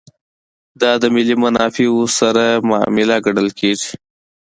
[0.81, 3.91] دا د ملي منافعو سره معامله ګڼل کېږي.